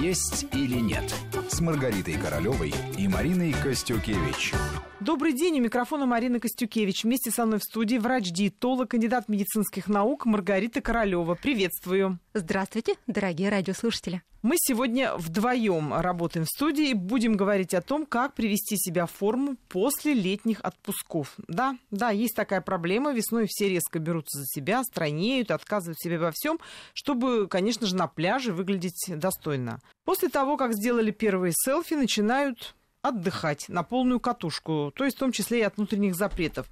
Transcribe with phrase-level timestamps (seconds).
[0.00, 1.14] «Есть или нет»
[1.48, 4.52] с Маргаритой Королевой и Мариной Костюкевич.
[5.00, 7.04] Добрый день, у микрофона Марина Костюкевич.
[7.04, 11.34] Вместе со мной в студии врач-диетолог, кандидат медицинских наук Маргарита Королева.
[11.34, 12.18] Приветствую.
[12.34, 14.22] Здравствуйте, дорогие радиослушатели.
[14.42, 19.10] Мы сегодня вдвоем работаем в студии и будем говорить о том, как привести себя в
[19.10, 21.34] форму после летних отпусков.
[21.46, 23.12] Да, да, есть такая проблема.
[23.12, 26.58] Весной все резко берутся за себя, странеют, отказывают себе во всем,
[26.94, 29.80] чтобы, конечно же, на пляже выглядеть достойно.
[30.06, 35.32] После того, как сделали первые селфи, начинают отдыхать на полную катушку, то есть в том
[35.32, 36.66] числе и от внутренних запретов.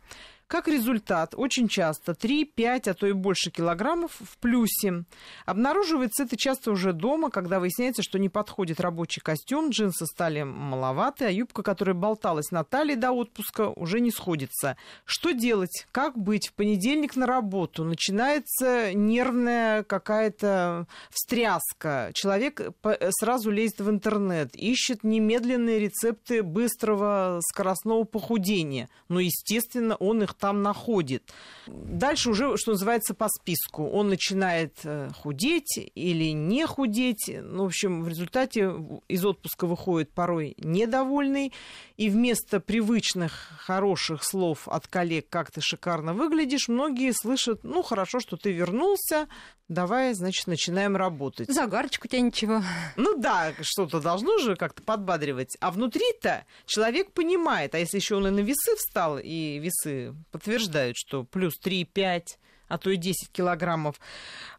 [0.48, 5.04] Как результат, очень часто 3-5, а то и больше килограммов в плюсе.
[5.44, 11.26] Обнаруживается это часто уже дома, когда выясняется, что не подходит рабочий костюм, джинсы стали маловаты,
[11.26, 14.78] а юбка, которая болталась на талии до отпуска, уже не сходится.
[15.04, 15.86] Что делать?
[15.92, 16.48] Как быть?
[16.48, 22.10] В понедельник на работу начинается нервная какая-то встряска.
[22.14, 22.62] Человек
[23.10, 28.88] сразу лезет в интернет, ищет немедленные рецепты быстрого скоростного похудения.
[29.08, 31.32] Но, естественно, он их там находит.
[31.66, 33.88] Дальше уже, что называется, по списку.
[33.88, 37.30] Он начинает э, худеть или не худеть.
[37.30, 38.72] Ну, в общем, в результате
[39.08, 41.52] из отпуска выходит порой недовольный.
[41.96, 48.20] И вместо привычных хороших слов от коллег «как ты шикарно выглядишь», многие слышат «ну, хорошо,
[48.20, 49.28] что ты вернулся,
[49.68, 51.52] давай, значит, начинаем работать».
[51.52, 52.62] Загарочку у тебя ничего.
[52.96, 55.56] Ну да, что-то должно же как-то подбадривать.
[55.60, 60.96] А внутри-то человек понимает, а если еще он и на весы встал, и весы подтверждают,
[60.96, 62.22] что плюс 3-5,
[62.68, 64.00] а то и 10 килограммов.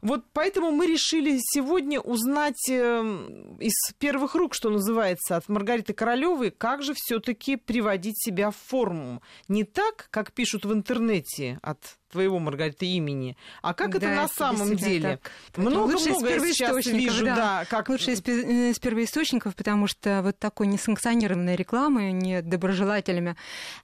[0.01, 6.51] Вот поэтому мы решили сегодня узнать эм, из первых рук, что называется, от Маргариты Королевой,
[6.51, 9.21] как же все-таки приводить себя в форму.
[9.47, 13.38] Не так, как пишут в интернете от твоего, Маргарита, имени.
[13.61, 15.19] А как да, это на самом деле?
[15.55, 17.35] Много-много я сейчас вижу, да.
[17.35, 17.89] да как...
[17.89, 23.35] Лучше из, из первоисточников, потому что вот такой несанкционированной рекламы, не доброжелателями,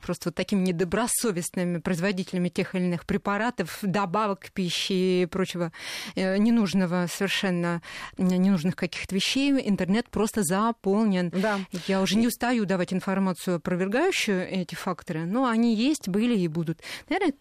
[0.01, 5.71] просто вот такими недобросовестными производителями тех или иных препаратов, добавок к пище и прочего
[6.15, 7.81] э, ненужного, совершенно
[8.17, 11.29] ненужных каких-то вещей, интернет просто заполнен.
[11.29, 11.59] Да.
[11.87, 16.79] Я уже не устаю давать информацию, опровергающую эти факторы, но они есть, были и будут.
[17.09, 17.33] Наверное,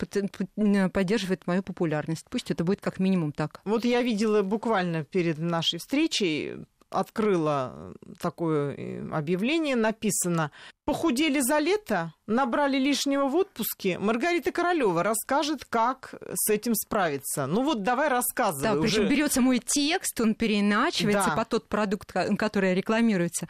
[0.92, 2.26] поддерживает мою популярность.
[2.30, 3.60] Пусть это будет как минимум так.
[3.64, 6.64] Вот я видела буквально перед нашей встречей
[6.94, 10.50] открыла такое э, объявление, написано
[10.84, 13.98] Похудели за лето, набрали лишнего в отпуске.
[13.98, 17.46] Маргарита Королева расскажет, как с этим справиться.
[17.46, 18.62] Ну вот давай рассказывай.
[18.62, 19.08] Да, причем уже...
[19.08, 21.36] берется мой текст, он переначивается да.
[21.36, 23.48] по тот продукт, который рекламируется.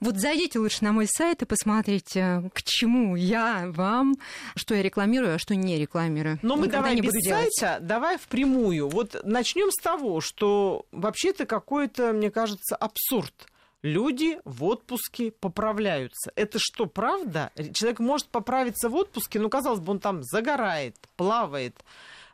[0.00, 4.14] Вот зайдите лучше на мой сайт и посмотрите, к чему я вам,
[4.56, 6.38] что я рекламирую, а что не рекламирую.
[6.40, 8.88] Но мы давай не без сайта, давай впрямую.
[8.88, 13.49] Вот начнем с того, что вообще-то какой-то, мне кажется, абсурд
[13.82, 16.32] люди в отпуске поправляются.
[16.34, 17.50] Это что, правда?
[17.72, 21.76] Человек может поправиться в отпуске, но, казалось бы, он там загорает, плавает,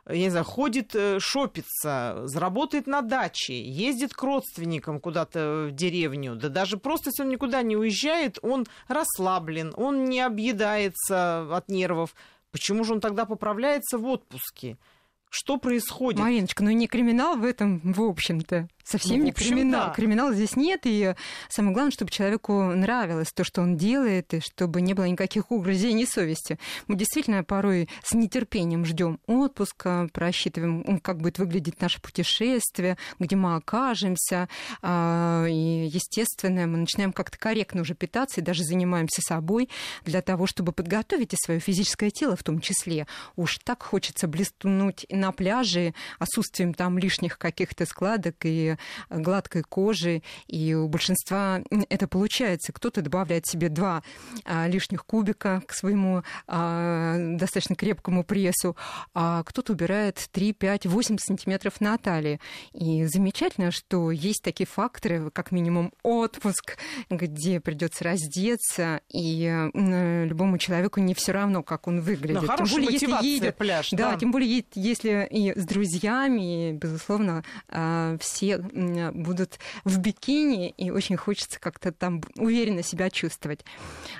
[0.09, 6.35] я не знаю, ходит, э, шопится, заработает на даче, ездит к родственникам куда-то в деревню,
[6.35, 12.15] да даже просто, если он никуда не уезжает, он расслаблен, он не объедается от нервов.
[12.51, 14.77] Почему же он тогда поправляется в отпуске?
[15.29, 16.19] Что происходит?
[16.19, 19.87] Мариночка, ну не криминал в этом, в общем-то совсем ну, не криминал.
[19.87, 19.93] Да.
[19.93, 21.13] Криминала здесь нет, и
[21.49, 26.05] самое главное, чтобы человеку нравилось то, что он делает, и чтобы не было никаких угрызений
[26.05, 26.57] совести.
[26.87, 33.55] Мы действительно порой с нетерпением ждем отпуска, просчитываем, как будет выглядеть наше путешествие, где мы
[33.55, 34.47] окажемся,
[34.81, 39.69] а, и, естественно, мы начинаем как-то корректно уже питаться и даже занимаемся собой
[40.05, 43.05] для того, чтобы подготовить и свое физическое тело в том числе.
[43.35, 48.77] Уж так хочется блеснуть на пляже отсутствием там лишних каких-то складок и
[49.09, 52.71] гладкой кожи, и у большинства это получается.
[52.73, 54.03] Кто-то добавляет себе два
[54.45, 58.75] а, лишних кубика к своему а, достаточно крепкому прессу,
[59.13, 62.39] а кто-то убирает 3, 5, 8 сантиметров на талии.
[62.73, 66.77] И замечательно, что есть такие факторы, как минимум отпуск,
[67.09, 72.43] где придется раздеться, и э, любому человеку не все равно, как он выглядит.
[72.43, 76.73] Но тем более, если едет, пляж, да, да, тем более, если и с друзьями, и,
[76.73, 83.65] безусловно, а, все будут в бикини, и очень хочется как-то там уверенно себя чувствовать.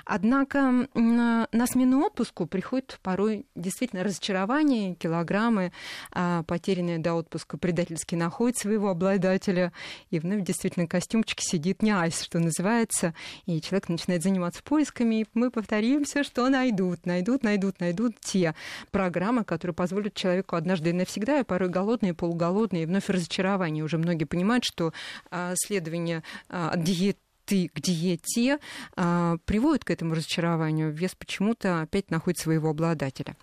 [0.04, 5.72] Однако на смену отпуску приходит порой действительно разочарование, килограммы,
[6.12, 9.72] а, потерянные до отпуска предательски находят своего обладателя,
[10.10, 13.14] и вновь действительно костюмчик сидит не айс, что называется,
[13.46, 18.54] и человек начинает заниматься поисками, и мы повторимся, что найдут, найдут, найдут, найдут те
[18.90, 23.84] программы, которые позволят человеку однажды однажды и навсегда, и порой голодные, полуголодные, и вновь разочарование.
[23.84, 24.92] Уже многие понимают, что
[25.30, 28.58] а, следование а, от диеты ты к диете
[28.94, 33.36] а, приводит к этому разочарованию, вес почему-то опять находит своего обладателя.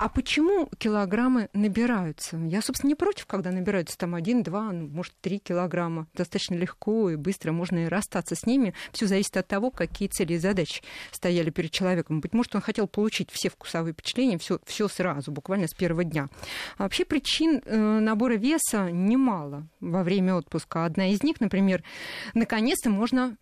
[0.00, 2.38] А почему килограммы набираются?
[2.38, 6.06] Я, собственно, не против, когда набираются там один, два, ну, может, три килограмма.
[6.14, 8.72] Достаточно легко и быстро можно и расстаться с ними.
[8.92, 12.22] Все зависит от того, какие цели и задачи стояли перед человеком.
[12.22, 16.30] Быть может, он хотел получить все вкусовые впечатления, все, сразу, буквально с первого дня.
[16.78, 20.86] А вообще причин э, набора веса немало во время отпуска.
[20.86, 21.84] Одна из них, например,
[22.32, 23.36] наконец-то можно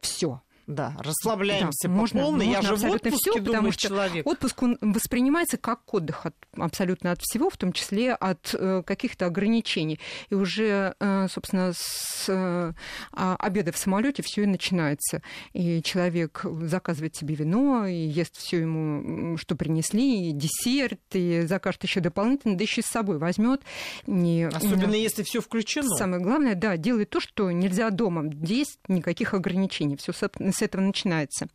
[0.00, 2.46] все да, расслабляемся да, по можно, полной.
[2.46, 4.26] Можно Я же в отпуске, все, думаю, потому что человек.
[4.26, 9.26] отпуск он воспринимается как отдых от, абсолютно от всего, в том числе от э, каких-то
[9.26, 10.00] ограничений.
[10.28, 12.72] И уже, э, собственно, с э,
[13.12, 15.22] а, обеда в самолете все и начинается.
[15.52, 21.82] И человек заказывает себе вино, и ест все ему, что принесли, и десерт, и закажет
[21.84, 23.60] еще дополнительно, да еще с собой возьмет.
[24.06, 25.88] Особенно и, если все включено.
[25.96, 28.30] Самое главное, да, делает то, что нельзя дома.
[28.32, 29.96] Здесь никаких ограничений.
[29.96, 30.12] Все
[30.60, 31.48] с этого начинается.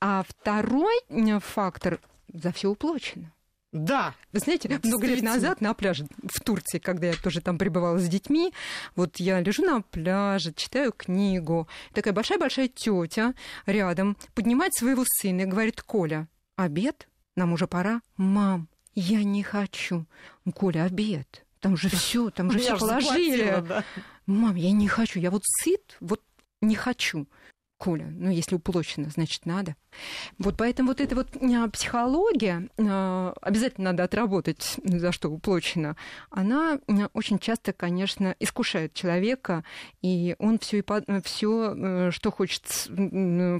[0.00, 2.00] А второй э, фактор
[2.32, 3.32] за все уплочено.
[3.72, 4.14] Да.
[4.32, 8.08] Вы знаете, много лет назад на пляже в Турции, когда я тоже там пребывала с
[8.08, 8.54] детьми,
[8.94, 13.34] вот я лежу на пляже, читаю книгу, такая большая-большая тетя
[13.66, 17.08] рядом поднимает своего сына и говорит, Коля, обед?
[17.34, 18.00] Нам уже пора.
[18.16, 20.06] Мам, я не хочу.
[20.54, 21.44] Коля, обед.
[21.60, 23.62] Там же все, там же все положили.
[23.68, 23.84] Да.
[24.26, 26.22] Мам, я не хочу, я вот сыт, вот
[26.62, 27.26] не хочу.
[27.78, 29.76] Коля, ну если уплочено, значит надо.
[30.38, 35.96] Вот поэтому вот эта вот а, психология, а, обязательно надо отработать, за что уплочено,
[36.30, 39.62] она а, очень часто, конечно, искушает человека,
[40.00, 40.82] и он все,
[41.24, 42.62] все э, что хочет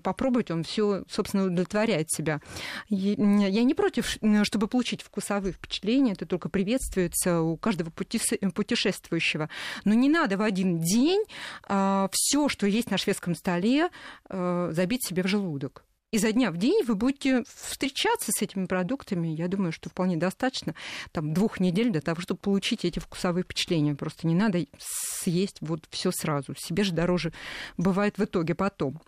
[0.03, 2.41] попробовать, он все, собственно, удовлетворяет себя.
[2.89, 9.49] Я не против, чтобы получить вкусовые впечатления, это только приветствуется у каждого путешествующего.
[9.85, 11.23] Но не надо в один день
[11.67, 13.89] все, что есть на шведском столе, э,
[14.29, 15.87] забить себе в желудок
[16.17, 19.29] изо дня в день вы будете встречаться с этими продуктами.
[19.29, 20.75] Я думаю, что вполне достаточно
[21.13, 23.95] там, двух недель для того, чтобы получить эти вкусовые впечатления.
[23.95, 26.55] Просто не надо съесть вот все сразу.
[26.57, 27.33] Себе же дороже
[27.77, 29.01] бывает в итоге потом.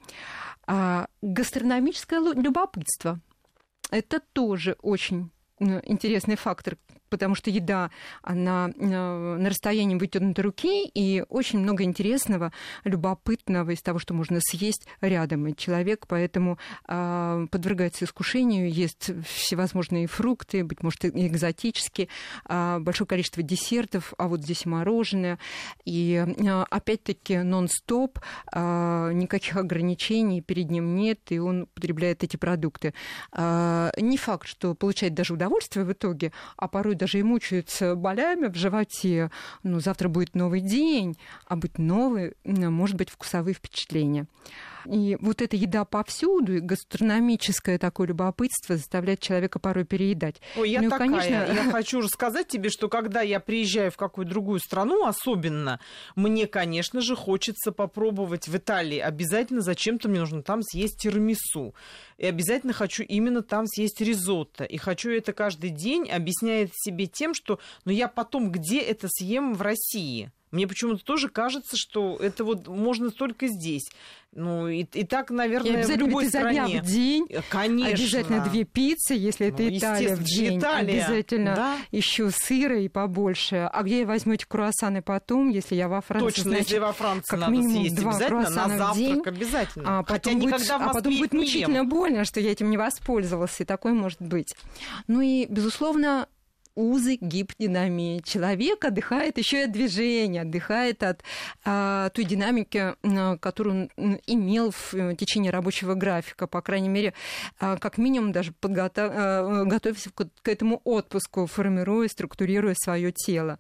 [0.66, 3.20] А гастрономическое любопытство–
[3.90, 5.30] это тоже очень
[5.60, 6.76] э, интересный фактор,
[7.08, 7.90] потому что еда,
[8.22, 12.52] она э, на расстоянии вытянутой руки, и очень много интересного,
[12.84, 15.46] любопытного из того, что можно съесть рядом.
[15.46, 22.08] И человек поэтому а, подвергается искушению, ест всевозможные фрукты, быть может, экзотические,
[22.44, 25.38] а, большое количество десертов, а вот здесь мороженое.
[25.84, 28.18] И а, опять-таки нон-стоп,
[28.54, 32.94] никаких ограничений перед ним нет, и он потребляет эти продукты.
[33.36, 38.54] Не факт, что получает даже удовольствие в итоге, а порой даже и мучаются болями в
[38.54, 39.30] животе.
[39.62, 41.16] Ну, завтра будет новый день,
[41.46, 44.26] а быть новый, может быть, вкусовые впечатления.
[44.90, 50.40] И вот эта еда повсюду, и гастрономическое такое любопытство заставляет человека порой переедать.
[50.56, 51.08] Ой, я ну, такая.
[51.08, 51.52] Конечно...
[51.52, 55.78] Я хочу рассказать тебе, что когда я приезжаю в какую-то другую страну, особенно,
[56.16, 58.98] мне, конечно же, хочется попробовать в Италии.
[58.98, 61.74] Обязательно зачем-то мне нужно там съесть тирамису.
[62.16, 64.64] И обязательно хочу именно там съесть ризотто.
[64.64, 69.54] И хочу это каждый день, объясняет себе тем, что ну, я потом где это съем
[69.54, 70.32] в России.
[70.50, 73.88] Мне почему-то тоже кажется, что это вот можно только здесь.
[74.32, 76.66] Ну, и, и так, наверное, в любой изо стране.
[76.66, 77.26] Дня в день.
[77.30, 77.94] Э, конечно.
[77.94, 80.58] Обязательно две пиццы, если это ну, Италия в день.
[80.58, 81.04] Италия.
[81.04, 81.76] Обязательно да?
[81.90, 83.68] еще сыра и побольше.
[83.72, 86.26] А где возьмете круассаны потом, если я во Франции?
[86.26, 89.98] Точно, значит, если во Франции как надо минимум съесть два обязательно, на завтрак день, обязательно.
[89.98, 92.76] А потом Хотя будет, никогда в а потом будет мучительно больно, что я этим не
[92.76, 94.54] воспользовался, и такое может быть.
[95.06, 96.28] Ну и, безусловно,
[96.78, 98.20] узы гиподинамии.
[98.20, 101.22] Человек отдыхает еще и от движения, отдыхает от
[101.64, 102.94] а, той динамики,
[103.40, 107.14] которую он имел в э, течение рабочего графика, по крайней мере,
[107.58, 109.10] а, как минимум даже подготов...
[109.12, 113.58] а, готовясь к, этому отпуску, формируя, структурируя свое тело.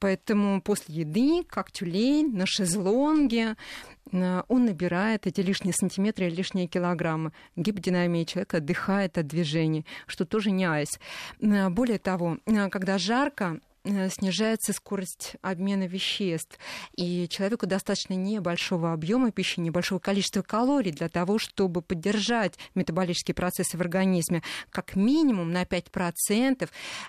[0.00, 3.56] Поэтому после еды, как тюлень, на шезлонге,
[4.12, 7.32] он набирает эти лишние сантиметры лишние килограммы.
[7.56, 10.98] Гиподинамия человека отдыхает от движений, что тоже не айс.
[11.40, 13.75] Э, более того, э, когда жарко, Э,
[14.10, 16.58] снижается скорость обмена веществ.
[16.96, 23.76] И человеку достаточно небольшого объема пищи, небольшого количества калорий для того, чтобы поддержать метаболические процессы
[23.76, 26.68] в организме как минимум на 5%.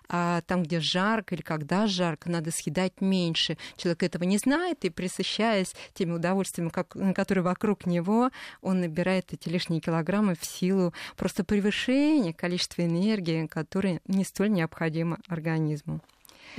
[0.09, 3.57] А там, где жарко или когда жарко, надо съедать меньше.
[3.75, 8.29] Человек этого не знает, и присыщаясь теми удовольствиями, как, которые вокруг него,
[8.61, 15.19] он набирает эти лишние килограммы в силу просто превышения количества энергии, которое не столь необходимо
[15.27, 16.01] организму.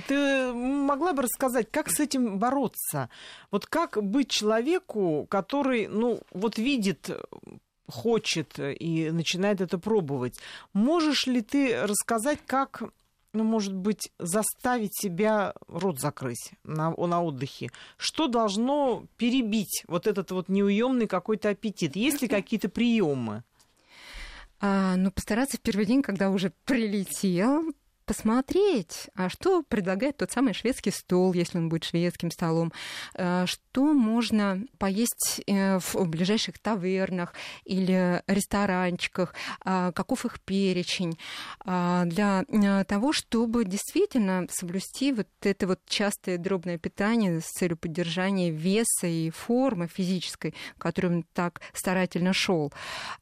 [0.06, 3.10] Ты могла бы рассказать, как с этим бороться?
[3.50, 7.10] Вот как быть человеку, который, ну, вот видит
[7.88, 10.38] хочет и начинает это пробовать.
[10.72, 12.82] Можешь ли ты рассказать, как
[13.34, 17.70] ну, может быть, заставить себя рот закрыть на, на отдыхе?
[17.96, 21.94] Что должно перебить вот этот вот неуемный какой-то аппетит?
[21.96, 23.44] Есть ли какие-то приемы?
[24.60, 27.72] А, ну, постараться в первый день, когда уже прилетел,
[28.08, 32.72] посмотреть, а что предлагает тот самый шведский стол, если он будет шведским столом,
[33.14, 37.34] э, что можно поесть э, в ближайших тавернах
[37.64, 39.34] или ресторанчиках,
[39.64, 41.18] а, каков их перечень,
[41.60, 47.76] а, для э, того, чтобы действительно соблюсти вот это вот частое дробное питание с целью
[47.76, 52.72] поддержания веса и формы физической, которым так старательно шел.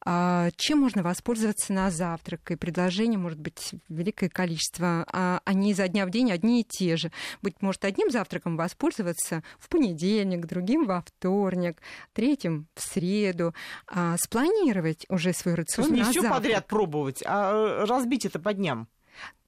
[0.05, 2.51] А, чем можно воспользоваться на завтрак?
[2.51, 6.97] И предложений может быть великое количество а они изо дня в день одни и те
[6.97, 7.11] же.
[7.41, 11.81] Быть может, одним завтраком воспользоваться в понедельник, другим во вторник,
[12.13, 13.53] третьим в среду.
[13.87, 16.41] А спланировать уже свой рацион То есть не все завтрак.
[16.41, 18.87] подряд пробовать, а разбить это по дням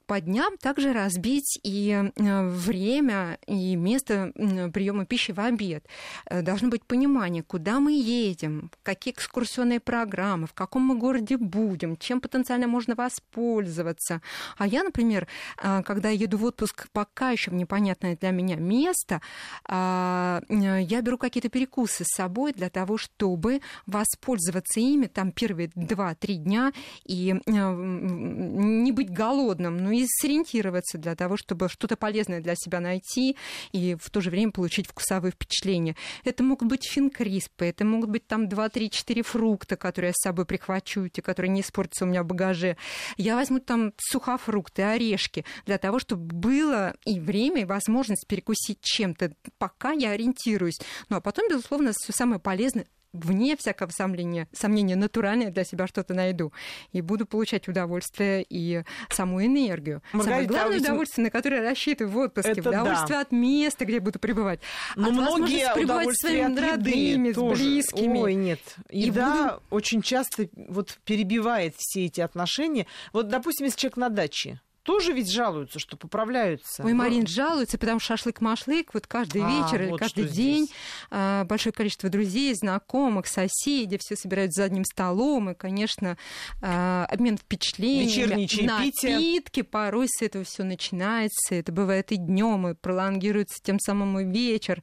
[0.10, 4.32] по дням также разбить и э, время, и место
[4.74, 5.86] приема пищи в обед.
[6.26, 11.96] Э, должно быть понимание, куда мы едем, какие экскурсионные программы, в каком мы городе будем,
[11.96, 14.24] чем потенциально можно воспользоваться.
[14.58, 15.28] А я, например,
[15.62, 19.22] э, когда еду в отпуск пока еще непонятное для меня место,
[19.66, 26.34] а, я беру какие-то перекусы с собой для того, чтобы воспользоваться ими там первые 2-3
[26.34, 26.74] дня
[27.06, 29.78] и не быть голодным.
[29.78, 33.36] Ну и сориентироваться для того, чтобы что-то полезное для себя найти
[33.72, 35.96] и в то же время получить вкусовые впечатления.
[36.24, 41.08] Это могут быть финкриспы, это могут быть там 2-3-4 фрукта, которые я с собой прихвачу,
[41.08, 42.78] те, которые не испортятся у меня в багаже.
[43.18, 49.34] Я возьму там сухофрукты, орешки, для того, чтобы было и время, и возможность перекусить чем-то,
[49.58, 50.80] пока я ориентируюсь.
[51.10, 56.14] Ну а потом, безусловно, все самое полезное вне всякого сомнения, сомнения натуральное для себя что-то
[56.14, 56.54] найду.
[56.92, 60.02] И буду получать удовольствие и саму энергию.
[60.14, 62.52] Маргарита, Самое главное а удовольствие, на которое рассчитываю в отпуске.
[62.52, 63.22] Это удовольствие да.
[63.22, 64.60] от места, где буду пребывать.
[64.96, 67.56] Но от многие пребывать с своими родными, тоже.
[67.56, 68.20] с близкими.
[68.20, 68.60] Ой, нет.
[68.90, 69.64] Еда буду...
[69.70, 72.86] очень часто вот перебивает все эти отношения.
[73.14, 76.84] Вот, допустим, если человек на даче, тоже ведь жалуются, что поправляются.
[76.84, 80.76] Ой, Марин, жалуются, потому что шашлык-машлык вот каждый а, вечер вот каждый день здесь.
[81.12, 86.18] А, большое количество друзей, знакомых, соседей, все собираются за одним столом, и, конечно,
[86.64, 93.62] а, обмен впечатлениями, напитки, порой с этого все начинается, это бывает и днем, и пролонгируется
[93.62, 94.82] тем самым и вечер.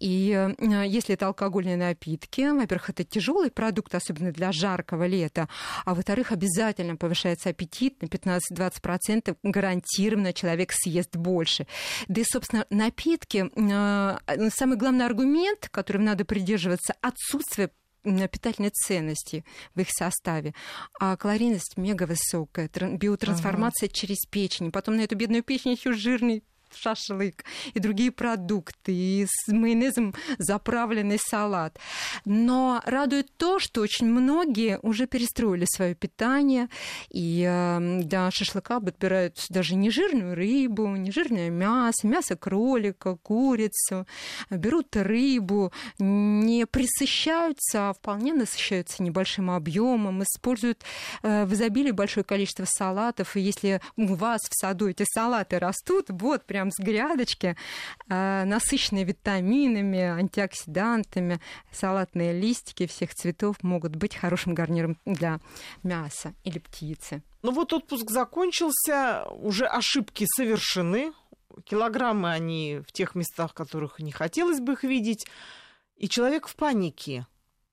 [0.00, 0.48] И
[0.86, 5.48] если это алкогольные напитки, во-первых, это тяжелый продукт, особенно для жаркого лета,
[5.84, 11.66] а во-вторых, обязательно повышается аппетит на 15-20%, гарантированно человек съест больше.
[12.08, 17.70] Да и, собственно, напитки, э, самый главный аргумент, которым надо придерживаться, отсутствие
[18.04, 20.54] питательной ценности в их составе.
[21.00, 23.94] А калорийность мега высокая, биотрансформация ага.
[23.94, 24.70] через печень.
[24.70, 26.42] Потом на эту бедную печень еще жирный
[26.76, 31.78] шашлык и другие продукты, и с майонезом заправленный салат.
[32.24, 36.68] Но радует то, что очень многие уже перестроили свое питание,
[37.10, 44.06] и э, для шашлыка подбирают даже не жирную рыбу, не жирное мясо, мясо кролика, курицу,
[44.50, 50.82] берут рыбу, не присыщаются, а вполне насыщаются небольшим объемом, используют
[51.22, 56.06] э, в изобилии большое количество салатов, и если у вас в саду эти салаты растут,
[56.08, 57.56] вот прям прям с грядочки,
[58.08, 61.40] э, насыщенные витаминами, антиоксидантами,
[61.72, 65.40] салатные листики всех цветов могут быть хорошим гарниром для
[65.82, 67.22] мяса или птицы.
[67.42, 71.12] Ну вот отпуск закончился, уже ошибки совершены,
[71.64, 75.26] килограммы они в тех местах, в которых не хотелось бы их видеть,
[75.96, 77.26] и человек в панике.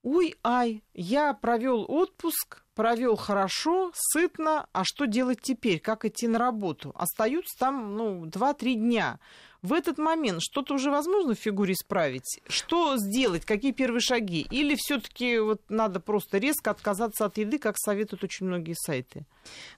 [0.03, 5.79] Уй, ай, я провел отпуск, провел хорошо, сытно, а что делать теперь?
[5.79, 6.91] Как идти на работу?
[6.95, 9.19] Остаются там, ну, 2-3 дня.
[9.61, 12.41] В этот момент что-то уже возможно в фигуре исправить?
[12.47, 13.45] Что сделать?
[13.45, 14.47] Какие первые шаги?
[14.49, 19.27] Или все-таки вот надо просто резко отказаться от еды, как советуют очень многие сайты?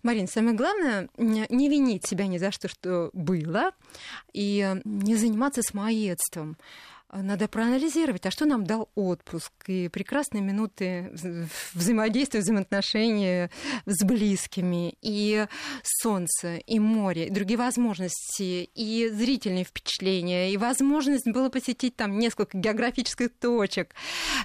[0.01, 3.73] Марин, самое главное не винить себя ни за что, что было,
[4.31, 6.55] и не заниматься самоедством.
[7.21, 11.13] Надо проанализировать, а что нам дал отпуск и прекрасные минуты
[11.73, 13.51] взаимодействия, взаимоотношения
[13.85, 15.45] с близкими, и
[15.83, 22.57] солнце, и море, и другие возможности, и зрительные впечатления, и возможность было посетить там несколько
[22.57, 23.93] географических точек,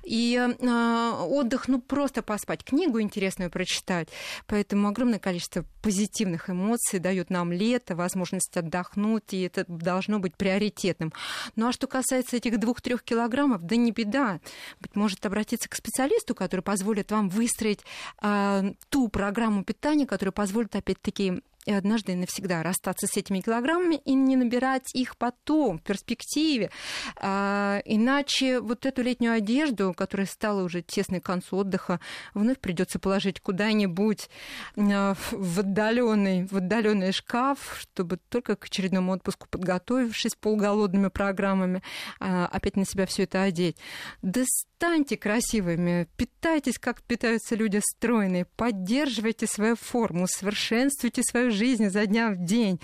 [0.05, 4.09] и э, отдых, ну просто поспать, книгу интересную прочитать.
[4.47, 11.13] Поэтому огромное количество позитивных эмоций дает нам лето, возможность отдохнуть, и это должно быть приоритетным.
[11.57, 14.41] Ну а что касается этих двух-трех килограммов, да не беда.
[14.81, 17.81] Быть может, обратиться к специалисту, который позволит вам выстроить
[18.23, 24.15] э, ту программу питания, которая позволит, опять-таки, однажды и навсегда расстаться с этими килограммами и
[24.15, 26.71] не набирать их потом, в перспективе.
[27.17, 32.01] А, иначе вот эту летнюю одежду, которая стала уже тесной к концу отдыха,
[32.35, 34.29] вновь придется положить куда-нибудь
[34.77, 41.83] а, в отдаленный, в отдаленный шкаф, чтобы только к очередному отпуску, подготовившись полголодными программами,
[42.21, 43.77] а, опять на себя все это одеть.
[44.23, 44.45] Да
[44.79, 52.31] станьте красивыми, питайтесь, как питаются люди стройные, поддерживайте свою форму, совершенствуйте свою жизнь изо дня
[52.31, 52.81] в день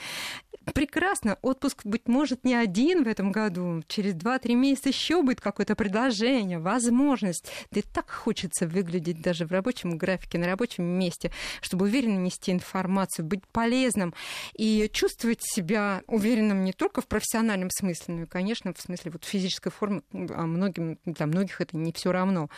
[0.73, 1.38] прекрасно.
[1.43, 3.83] Отпуск, быть может, не один в этом году.
[3.88, 7.50] Через 2-3 месяца еще будет какое-то предложение, возможность.
[7.71, 12.52] Да и так хочется выглядеть даже в рабочем графике, на рабочем месте, чтобы уверенно нести
[12.52, 14.14] информацию, быть полезным
[14.54, 19.25] и чувствовать себя уверенным не только в профессиональном смысле, но и, конечно, в смысле вот
[19.25, 20.02] физической формы.
[20.12, 22.49] А многим, для многих это не все равно.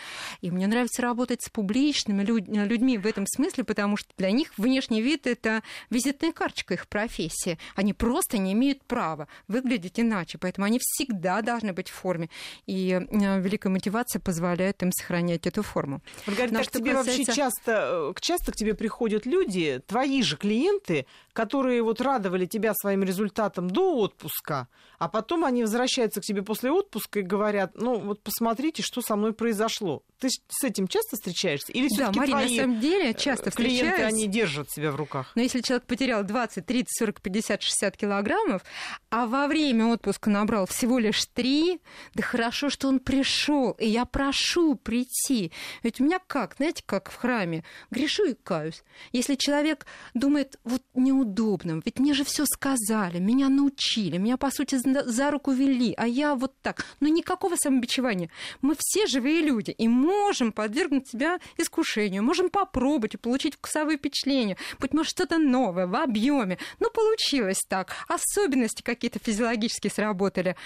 [0.40, 5.02] И мне нравится работать с публичными людьми в этом смысле, потому что для них внешний
[5.02, 5.62] вид— это
[6.06, 7.58] визитная карточка их профессии.
[7.74, 10.38] Они просто не имеют права выглядеть иначе.
[10.38, 12.30] Поэтому они всегда должны быть в форме.
[12.66, 16.00] И э, великая мотивация позволяет им сохранять эту форму.
[16.26, 17.18] Маргарита, Но так к тебе касается...
[17.18, 22.72] вообще часто, э, часто к тебе приходят люди, твои же клиенты, которые вот радовали тебя
[22.74, 27.98] своим результатом до отпуска, а потом они возвращаются к тебе после отпуска и говорят, ну
[27.98, 30.02] вот посмотрите, что со мной произошло.
[30.18, 31.72] Ты с этим часто встречаешься?
[31.72, 34.14] Или да, Марина, твои на самом деле часто клиенты, встречаюсь.
[34.14, 35.32] они держат себя в руках?
[35.34, 38.62] Но если человек потерял 20, 30, 40, 50, 60 килограммов,
[39.10, 41.80] а во время отпуска набрал всего лишь 3,
[42.14, 45.52] да хорошо, что он пришел, и я прошу прийти.
[45.82, 48.82] Ведь у меня как, знаете, как в храме, грешу и каюсь.
[49.12, 54.76] Если человек думает, вот неудобно, ведь мне же все сказали, меня научили, меня, по сути,
[54.76, 56.84] за руку вели, а я вот так.
[57.00, 58.30] Но никакого самобичевания.
[58.62, 64.56] Мы все живые люди и можем подвергнуть себя искушению, можем попробовать и получить вкусовые впечатления,
[64.78, 66.58] быть может, что-то новое в объеме.
[66.78, 67.92] Ну, получилось так.
[68.08, 70.56] Особенности какие-то физиологически сработали.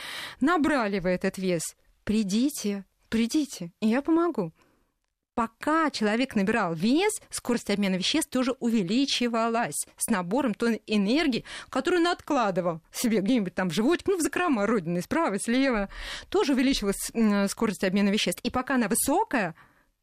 [0.40, 1.62] Набрали вы этот вес.
[2.04, 4.52] Придите, придите, и я помогу
[5.40, 12.08] пока человек набирал вес, скорость обмена веществ тоже увеличивалась с набором той энергии, которую он
[12.08, 15.88] откладывал себе где-нибудь там в животик, ну, в закрома родины, справа, слева.
[16.28, 17.10] Тоже увеличивалась
[17.50, 18.40] скорость обмена веществ.
[18.42, 19.54] И пока она высокая,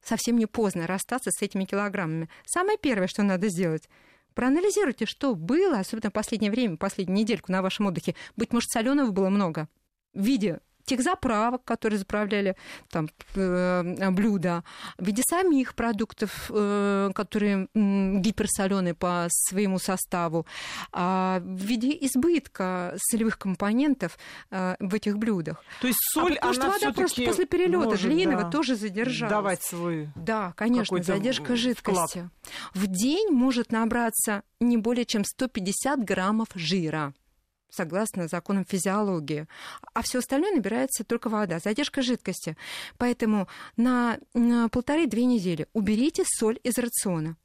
[0.04, 2.30] совсем не поздно расстаться с этими килограммами.
[2.48, 3.88] Самое первое, что надо сделать,
[4.38, 8.14] проанализируйте, что было, особенно в последнее время, последнюю недельку на вашем отдыхе.
[8.36, 9.68] Быть может, соленого было много
[10.14, 12.56] в виде тех заправок, которые заправляли
[12.90, 14.64] там, э, блюда,
[14.98, 20.46] в виде самих продуктов, э, которые гиперсоленые по своему составу,
[20.92, 24.18] а в виде избытка солевых компонентов
[24.50, 25.64] э, в этих блюдах.
[25.82, 29.32] То есть соль, а потому она что вода просто после перелета длинного да, тоже задержалась.
[29.32, 30.10] Давать свой.
[30.16, 32.30] Да, конечно, задержка жидкости.
[32.74, 37.14] В день может набраться не более чем 150 граммов жира
[37.70, 39.48] согласно законам физиологии.
[39.94, 42.58] А все остальное набирается только вода, задержка жидкости.
[42.98, 47.38] Поэтому на, на полторы-две недели уберите соль из рациона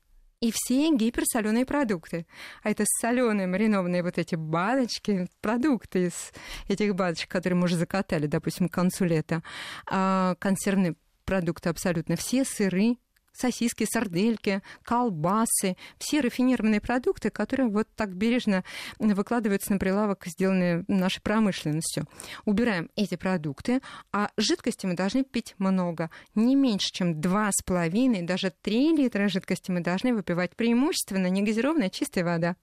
[0.42, 2.26] и все гиперсоленые продукты.
[2.62, 6.32] А это соленые маринованные вот эти баночки, продукты из
[6.68, 9.42] этих баночек, которые мы уже закатали, допустим, к концу лета,
[9.86, 12.96] а консервные продукты абсолютно все, сыры,
[13.32, 18.64] сосиски, сардельки, колбасы, все рафинированные продукты, которые вот так бережно
[18.98, 22.06] выкладываются на прилавок, сделанные нашей промышленностью.
[22.44, 23.80] Убираем эти продукты,
[24.12, 26.10] а жидкости мы должны пить много.
[26.34, 32.56] Не меньше, чем 2,5, даже 3 литра жидкости мы должны выпивать преимущественно негазированная чистая вода.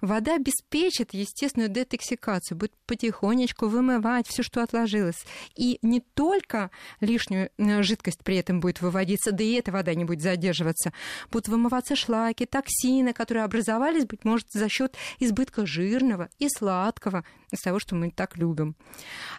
[0.00, 5.24] Вода обеспечит естественную детоксикацию, будет потихонечку вымывать все, что отложилось.
[5.56, 10.04] И не только лишнюю э, жидкость при этом будет выводиться, да и эта вода не
[10.04, 10.92] будет задерживаться.
[11.30, 17.60] Будут вымываться шлаки, токсины, которые образовались, быть может, за счет избытка жирного и сладкого, из
[17.60, 18.76] того, что мы так любим.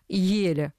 [0.08, 0.74] Ели.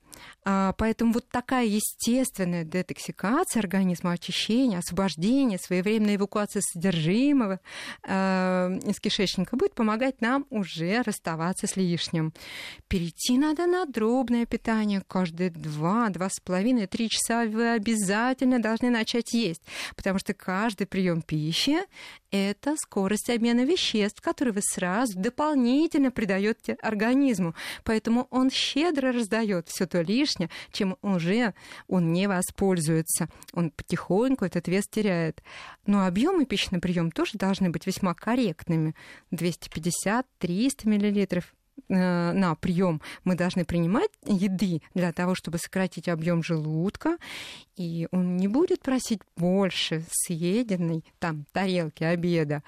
[0.45, 7.61] А, поэтому вот такая естественная детоксикация организма, очищение, освобождение, своевременная эвакуация содержимого
[8.03, 12.33] э, из кишечника будет помогать нам уже расставаться с лишним.
[12.89, 15.03] Перейти надо на дробное питание.
[15.07, 19.63] Каждые 2-2,5-3 часа вы обязательно должны начать есть,
[19.95, 21.79] потому что каждый прием пищи
[22.31, 27.55] это скорость обмена веществ, которые вы сразу дополнительно придаете организму.
[27.85, 31.55] Поэтому он щедро раздает все то лишнее, чем уже
[31.89, 33.29] он не воспользуется.
[33.53, 35.43] Он потихоньку этот вес теряет.
[35.87, 38.95] Но объемы пищи прием тоже должны быть весьма корректными.
[39.33, 40.25] 250-300
[40.85, 41.55] миллилитров
[41.89, 47.17] на прием мы должны принимать еды для того, чтобы сократить объем желудка,
[47.81, 52.63] и он не будет просить больше съеденной там тарелки обеда.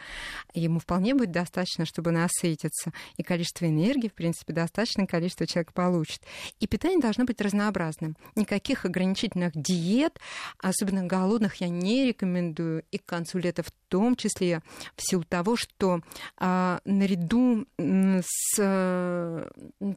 [0.55, 2.93] Ему вполне будет достаточно, чтобы насытиться.
[3.19, 6.23] И количество энергии, в принципе, достаточное количество человек получит.
[6.61, 8.17] И питание должно быть разнообразным.
[8.37, 10.19] Никаких ограничительных диет,
[10.59, 12.85] особенно голодных, я не рекомендую.
[12.91, 14.63] И к концу лета в том числе
[14.97, 16.01] в силу того, что
[16.39, 18.59] а, наряду с
[19.03, 19.51] а,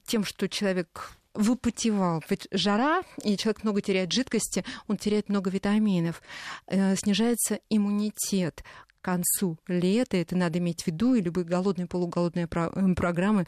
[0.06, 2.24] тем, что человек выпотевал.
[2.30, 6.22] Ведь жара, и человек много теряет жидкости, он теряет много витаминов,
[6.68, 8.63] э, снижается иммунитет
[9.06, 13.46] концу лета, это надо иметь в виду, и любые голодные, полуголодные эм, программы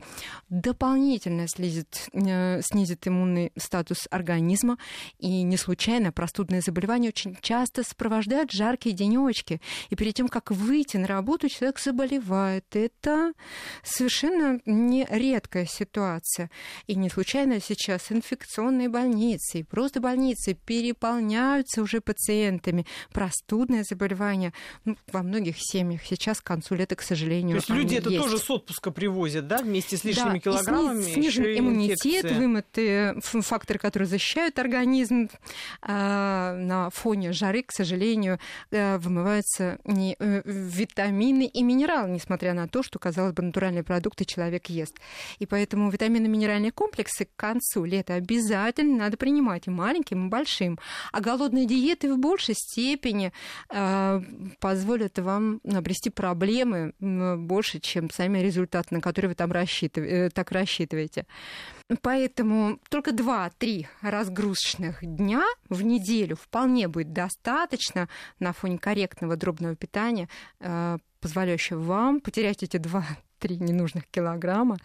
[0.49, 4.77] дополнительно снизит, э, снизит иммунный статус организма.
[5.17, 9.59] И не случайно простудные заболевания очень часто сопровождают жаркие денечки.
[9.89, 12.65] И перед тем, как выйти на работу, человек заболевает.
[12.75, 13.33] Это
[13.83, 16.51] совершенно не редкая ситуация.
[16.85, 22.85] И не случайно сейчас инфекционные больницы и просто больницы переполняются уже пациентами.
[23.11, 24.53] Простудные заболевания
[24.85, 28.09] ну, во многих многих семьях сейчас к концу лета, к сожалению, То есть люди это
[28.09, 28.23] есть.
[28.23, 31.01] тоже с отпуска привозят, да, вместе с лишними да, килограммами?
[31.01, 32.39] И снижен иммунитет, инфекция.
[32.39, 35.29] вымытые факторы, которые защищают организм
[35.81, 38.39] а, на фоне жары, к сожалению,
[38.71, 44.25] э, вымываются не, э, витамины и минералы, несмотря на то, что, казалось бы, натуральные продукты
[44.25, 44.95] человек ест.
[45.39, 50.79] И поэтому витаминно-минеральные комплексы к концу лета обязательно надо принимать и маленьким, и большим.
[51.11, 53.31] А голодные диеты в большей степени
[53.69, 54.21] э,
[54.59, 60.03] позволят вам вам обрести проблемы больше, чем сами результаты, на которые вы там рассчитыв...
[60.03, 61.25] Э, так рассчитываете.
[62.01, 70.27] Поэтому только 2-3 разгрузочных дня в неделю вполне будет достаточно на фоне корректного дробного питания,
[70.59, 73.05] э, позволяющего вам потерять эти 2
[73.39, 74.77] три ненужных килограмма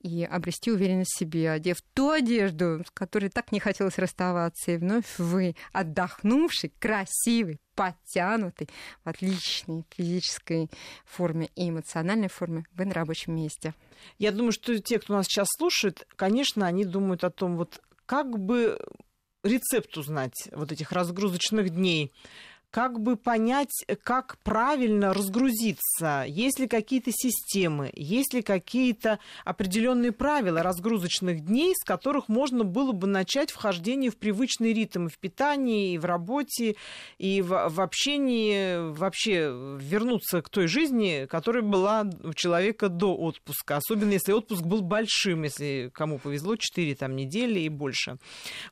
[0.00, 4.76] и обрести уверенность в себе, одев ту одежду, с которой так не хотелось расставаться, и
[4.76, 8.68] вновь вы отдохнувший, красивый, подтянутый,
[9.04, 10.70] в отличной физической
[11.04, 13.74] форме и эмоциональной форме, вы на рабочем месте.
[14.18, 18.38] Я думаю, что те, кто нас сейчас слушает, конечно, они думают о том, вот как
[18.38, 18.78] бы
[19.42, 22.12] рецепт узнать вот этих разгрузочных дней,
[22.76, 30.62] как бы понять, как правильно разгрузиться, есть ли какие-то системы, есть ли какие-то определенные правила
[30.62, 35.94] разгрузочных дней, с которых можно было бы начать вхождение в привычный ритм и в питании,
[35.94, 36.76] и в работе,
[37.16, 43.76] и в, в общении, вообще вернуться к той жизни, которая была у человека до отпуска,
[43.78, 48.18] особенно если отпуск был большим, если кому повезло, 4 там, недели и больше.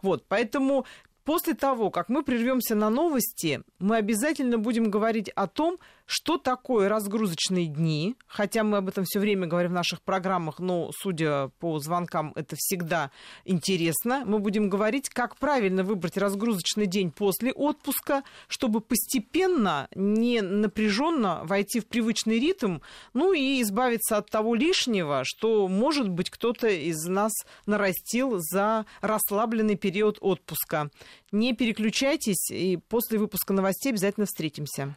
[0.03, 0.85] Вот, поэтому
[1.25, 6.89] После того, как мы прервемся на новости, мы обязательно будем говорить о том, что такое
[6.89, 11.79] разгрузочные дни, хотя мы об этом все время говорим в наших программах, но, судя по
[11.79, 13.11] звонкам, это всегда
[13.45, 14.25] интересно.
[14.27, 21.81] Мы будем говорить, как правильно выбрать разгрузочный день после отпуска, чтобы постепенно, не напряженно войти
[21.81, 22.79] в привычный ритм,
[23.13, 27.33] ну и избавиться от того лишнего, что, может быть, кто-то из нас
[27.67, 30.91] нарастил за расслабленный период отпуска.
[31.33, 34.97] Не переключайтесь, и после выпуска новостей обязательно встретимся.